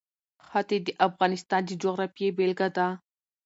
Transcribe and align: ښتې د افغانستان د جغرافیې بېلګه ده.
ښتې 0.47 0.77
د 0.85 0.87
افغانستان 1.07 1.61
د 1.65 1.71
جغرافیې 1.81 2.27
بېلګه 2.37 2.67
ده. 2.75 2.87